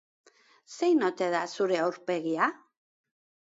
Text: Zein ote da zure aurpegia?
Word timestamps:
Zein 0.75 1.05
ote 1.09 1.27
da 1.37 1.43
zure 1.59 1.79
aurpegia? 1.83 2.51